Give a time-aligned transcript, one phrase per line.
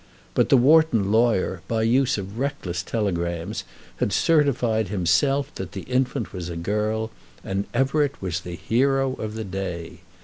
[0.33, 3.63] But the Wharton lawyer by use of reckless telegrams
[3.97, 7.11] had certified himself that the infant was a girl,
[7.43, 9.99] and Everett was the hero of the day.